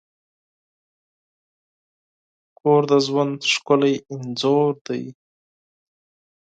کور 2.59 2.81
د 2.91 2.93
ژوند 3.05 3.37
ښکلی 3.53 3.95
انځور 4.13 4.71
دی. 4.87 5.03